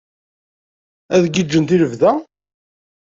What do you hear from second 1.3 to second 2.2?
giǧǧent i lebda?